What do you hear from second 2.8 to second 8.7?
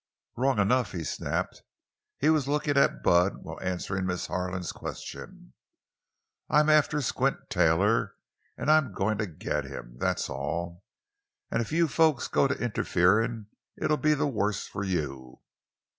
Bud while answering Miss Harlan's question. "I'm after Squint Taylor, an'